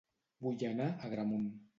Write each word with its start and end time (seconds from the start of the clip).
Vull 0.45 0.63
anar 0.69 0.87
a 0.93 1.05
Agramunt 1.09 1.45